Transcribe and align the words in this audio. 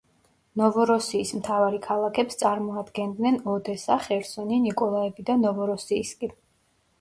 ნოვოროსიის 0.59 1.33
მთავარი 1.41 1.81
ქალაქებს 1.83 2.39
წარმოადგენდნენ 2.43 3.37
ოდესა, 3.53 3.99
ხერსონი, 4.07 4.59
ნიკოლაევი 4.65 5.27
და 5.29 5.37
ნოვოროსიისკი. 5.45 6.33